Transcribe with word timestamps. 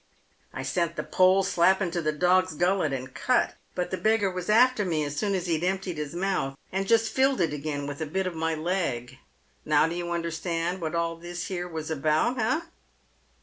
"I 0.55 0.63
sent 0.63 0.95
the 0.95 1.03
pole 1.03 1.43
slap 1.43 1.79
into 1.79 2.01
the 2.01 2.11
dog's 2.11 2.55
gullet, 2.55 2.91
and 2.91 3.13
cut; 3.13 3.53
but 3.75 3.91
the 3.91 3.97
beggar 3.99 4.31
was 4.31 4.49
after 4.49 4.83
me 4.83 5.03
as 5.03 5.15
soon 5.15 5.35
as 5.35 5.45
he'd 5.45 5.63
emptied 5.63 5.99
his 5.99 6.15
mouth, 6.15 6.57
and 6.71 6.87
just 6.87 7.13
filled 7.13 7.39
it 7.39 7.53
again 7.53 7.85
with 7.85 8.01
a 8.01 8.07
bit 8.07 8.25
of 8.25 8.33
my 8.33 8.55
leg. 8.55 9.19
Now 9.63 9.85
do 9.87 9.93
you 9.93 10.09
understand 10.09 10.81
what 10.81 10.95
all 10.95 11.17
this 11.17 11.49
here 11.49 11.67
was 11.67 11.91
about— 11.91 12.39
eh 12.39 12.61